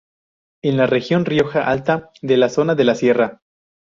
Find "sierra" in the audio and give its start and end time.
2.95-3.39